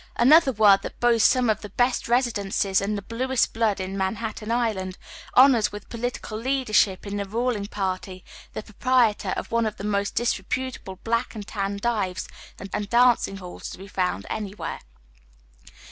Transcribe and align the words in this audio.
Another 0.15 0.51
ward, 0.51 0.81
that 0.81 0.99
boasts 0.99 1.29
some 1.29 1.47
of 1.47 1.61
tlie 1.61 1.75
best 1.77 2.07
residences 2.09 2.81
and 2.81 2.97
the 2.97 3.03
bluest 3.03 3.53
blood 3.53 3.79
on 3.79 3.95
Manhattan 3.95 4.49
oy 4.51 4.55
Google 4.55 4.63
THE 4.63 4.67
IIBIGN 4.67 4.71
OP 4.71 4.73
BUM. 4.73 4.93
213 4.95 5.01
Island, 5.05 5.53
honors 5.53 5.71
with 5.71 5.89
political 5.89 6.37
leadership 6.39 7.05
in 7.05 7.17
the 7.17 7.25
ruliog 7.25 7.69
party 7.69 8.25
the 8.53 8.63
proprietor 8.63 9.33
of 9.37 9.51
one 9.51 9.67
of 9.67 9.77
the 9.77 9.83
most 9.83 10.15
disreputable 10.15 10.95
Black 11.03 11.35
and 11.35 11.45
Tan 11.45 11.77
dives 11.77 12.27
and 12.57 12.89
dancing 12.89 13.37
hells 13.37 13.69
to 13.69 13.77
be 13.77 13.87
found 13.87 14.25
anywhere. 14.27 14.79